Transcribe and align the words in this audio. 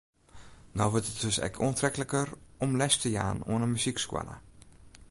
No 0.77 0.85
wurdt 0.91 1.11
it 1.11 1.21
dus 1.25 1.37
ek 1.47 1.59
oantrekliker 1.65 2.27
om 2.65 2.71
les 2.79 2.95
te 3.03 3.09
jaan 3.17 3.39
oan 3.51 3.63
in 3.67 3.73
muzykskoalle. 3.75 4.35